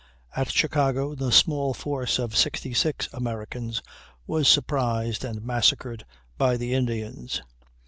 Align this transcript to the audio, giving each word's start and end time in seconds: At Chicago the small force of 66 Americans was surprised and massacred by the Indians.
At 0.35 0.49
Chicago 0.49 1.13
the 1.13 1.31
small 1.31 1.75
force 1.75 2.17
of 2.17 2.35
66 2.35 3.07
Americans 3.13 3.83
was 4.25 4.47
surprised 4.47 5.23
and 5.23 5.43
massacred 5.43 6.05
by 6.39 6.57
the 6.57 6.73
Indians. 6.73 7.43